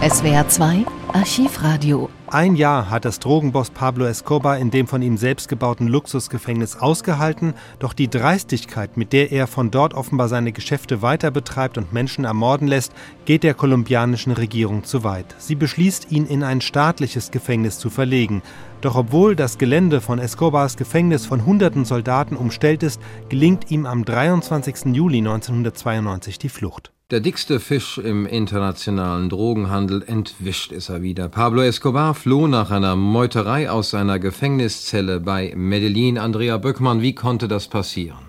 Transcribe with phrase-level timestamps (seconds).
[0.00, 2.08] SWR 2 Archivradio.
[2.28, 7.54] Ein Jahr hat das Drogenboss Pablo Escobar in dem von ihm selbst gebauten Luxusgefängnis ausgehalten,
[7.80, 12.24] doch die Dreistigkeit, mit der er von dort offenbar seine Geschäfte weiter betreibt und Menschen
[12.24, 12.92] ermorden lässt,
[13.24, 15.34] geht der kolumbianischen Regierung zu weit.
[15.38, 18.42] Sie beschließt, ihn in ein staatliches Gefängnis zu verlegen.
[18.82, 24.04] Doch obwohl das Gelände von Escobars Gefängnis von hunderten Soldaten umstellt ist, gelingt ihm am
[24.04, 24.94] 23.
[24.94, 26.92] Juli 1992 die Flucht.
[27.10, 31.30] Der dickste Fisch im internationalen Drogenhandel entwischt ist er wieder.
[31.30, 36.18] Pablo Escobar floh nach einer Meuterei aus seiner Gefängniszelle bei Medellin.
[36.18, 38.28] Andrea Böckmann, wie konnte das passieren?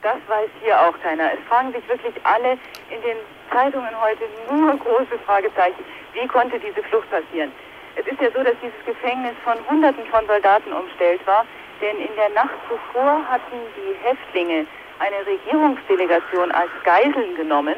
[0.00, 1.34] Das weiß hier auch keiner.
[1.34, 2.52] Es fragen sich wirklich alle
[2.94, 3.18] in den
[3.50, 5.82] Zeitungen heute nur große Fragezeichen.
[6.14, 7.50] Wie konnte diese Flucht passieren?
[7.96, 11.44] Es ist ja so, dass dieses Gefängnis von Hunderten von Soldaten umstellt war,
[11.82, 14.66] denn in der Nacht zuvor hatten die Häftlinge
[15.02, 17.74] eine Regierungsdelegation als Geiseln genommen.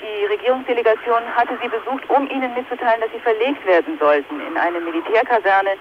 [0.00, 4.80] Die Regierungsdelegation hatte sie besucht, um ihnen mitzuteilen, dass sie verlegt werden sollten in eine
[4.80, 5.74] Militärkaserne,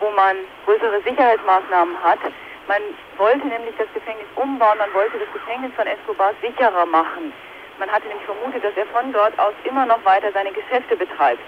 [0.00, 2.20] wo man größere Sicherheitsmaßnahmen hat.
[2.68, 2.82] Man
[3.16, 7.32] wollte nämlich das Gefängnis umbauen, man wollte das Gefängnis von Escobar sicherer machen.
[7.78, 11.42] Man hatte nämlich vermutet, dass er von dort aus immer noch weiter seine Geschäfte betreibt.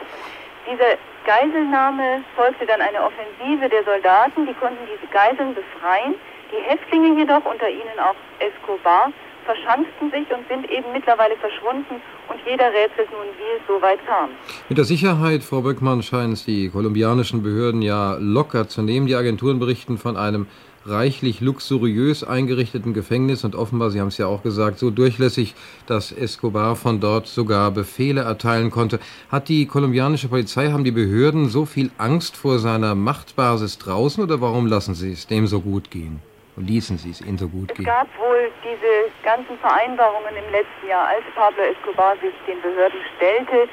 [0.69, 6.17] Diese Geiselnahme folgte dann eine Offensive der Soldaten, die konnten diese Geiseln befreien.
[6.53, 9.13] Die Häftlinge jedoch, unter ihnen auch Escobar,
[9.47, 14.05] verschanzten sich und sind eben mittlerweile verschwunden und jeder rätselt nun, wie es so weit
[14.07, 14.31] kam.
[14.69, 19.07] Mit der Sicherheit, Frau Böckmann, scheinen es die kolumbianischen Behörden ja locker zu nehmen.
[19.07, 20.47] Die Agenturen berichten von einem
[20.85, 25.55] reichlich luxuriös eingerichteten Gefängnis und offenbar, Sie haben es ja auch gesagt, so durchlässig,
[25.87, 29.01] dass Escobar von dort sogar Befehle erteilen konnte.
[29.31, 34.41] Hat die kolumbianische Polizei, haben die Behörden so viel Angst vor seiner Machtbasis draußen oder
[34.41, 36.21] warum lassen sie es dem so gut gehen?
[36.57, 37.87] Und ließen Sie es Ihnen so gut es gehen?
[37.87, 42.99] Es gab wohl diese ganzen Vereinbarungen im letzten Jahr, als Pablo Escobar sich den Behörden
[43.17, 43.69] stellte.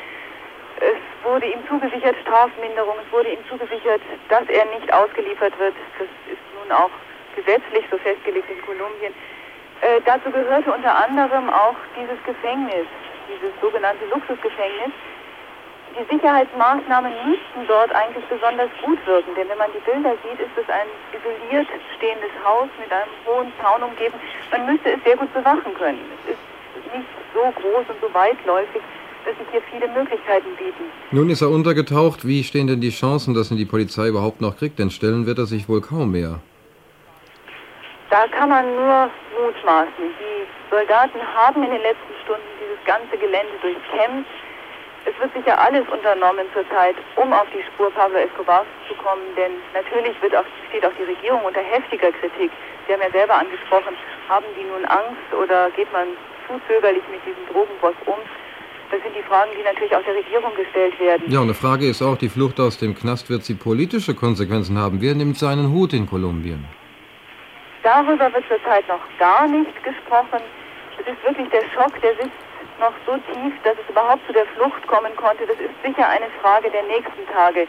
[0.84, 5.76] Es wurde ihm zugesichert Strafminderung, es wurde ihm zugesichert, dass er nicht ausgeliefert wird.
[5.98, 6.92] Das ist nun auch
[7.36, 9.14] gesetzlich so festgelegt in Kolumbien.
[9.80, 12.88] Äh, dazu gehörte unter anderem auch dieses Gefängnis,
[13.32, 14.92] dieses sogenannte Luxusgefängnis,
[15.93, 20.55] die Sicherheitsmaßnahmen müssten dort eigentlich besonders gut wirken, denn wenn man die Bilder sieht, ist
[20.58, 21.67] es ein isoliert
[21.98, 24.15] stehendes Haus mit einem hohen Zaun umgeben.
[24.52, 26.02] Man müsste es sehr gut bewachen können.
[26.26, 26.42] Es ist
[26.93, 28.82] nicht so groß und so weitläufig,
[29.26, 30.89] dass sich hier viele Möglichkeiten bieten.
[31.11, 32.26] Nun ist er untergetaucht.
[32.26, 34.80] Wie stehen denn die Chancen, dass ihn die Polizei überhaupt noch kriegt?
[34.80, 36.39] Denn stellen wird er sich wohl kaum mehr.
[38.09, 39.09] Da kann man nur
[39.39, 40.05] mutmaßen.
[40.20, 44.27] Die Soldaten haben in den letzten Stunden dieses ganze Gelände durchkämmt
[45.05, 49.52] es wird sicher alles unternommen zurzeit, um auf die Spur Pablo Escobars zu kommen, denn
[49.73, 52.52] natürlich wird auch, steht auch die Regierung unter heftiger Kritik.
[52.87, 53.95] Sie haben ja selber angesprochen,
[54.30, 56.08] haben die nun Angst oder geht man
[56.47, 58.19] zu zögerlich mit diesem Drogenboss um?
[58.91, 61.23] Das sind die Fragen, die natürlich auch der Regierung gestellt werden.
[61.27, 64.77] Ja, und eine Frage ist auch, die Flucht aus dem Knast, wird sie politische Konsequenzen
[64.77, 65.02] haben?
[65.02, 66.64] Wer nimmt seinen Hut in Kolumbien?
[67.81, 70.39] Darüber wird zurzeit noch gar nicht gesprochen.
[70.99, 72.31] Es ist wirklich der Schock, der sitzt
[72.80, 75.45] noch so tief, dass es überhaupt zu der Flucht kommen konnte.
[75.45, 77.67] Das ist sicher eine Frage der nächsten Tage,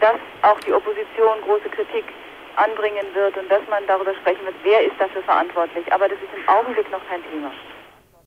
[0.00, 2.04] dass auch die Opposition große Kritik
[2.56, 5.90] anbringen wird und dass man darüber sprechen wird, wer ist dafür verantwortlich.
[5.92, 7.50] Aber das ist im Augenblick noch kein Thema.